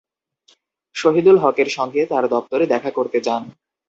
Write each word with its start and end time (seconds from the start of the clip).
শহীদুল 0.95 1.37
হকের 1.37 1.69
সঙ্গে 1.69 2.01
তাঁর 2.05 2.23
দপ্তরে 2.27 2.65
দেখা 2.65 2.91
করতে 2.91 3.17
যান। 3.19 3.43